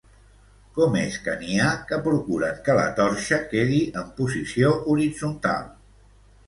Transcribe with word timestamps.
Com 0.77 0.95
és 1.01 1.17
que 1.25 1.35
n'hi 1.41 1.59
ha 1.59 1.67
que 1.91 1.99
procuren 2.07 2.59
que 2.69 2.79
la 2.81 2.89
torxa 3.01 3.41
quedi 3.55 3.81
en 4.03 4.13
posició 4.23 4.75
horitzontal? 4.95 5.75